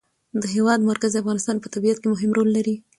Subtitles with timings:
[0.41, 2.75] د هېواد مرکز د افغانستان په طبیعت کې مهم رول لري.